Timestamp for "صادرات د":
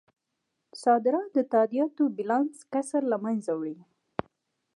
0.83-1.39